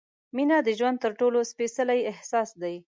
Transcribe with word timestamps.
مینه 0.35 0.57
د 0.63 0.69
ژوند 0.79 0.97
تر 1.03 1.11
ټولو 1.19 1.39
سپېڅلی 1.51 1.99
احساس 2.11 2.49
دی. 2.61 2.75